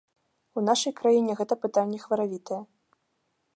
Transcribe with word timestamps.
У 0.59 0.63
нашай 0.69 0.95
краіне 1.01 1.31
гэта 1.43 1.53
пытанне 1.65 1.97
хваравітае. 2.07 2.61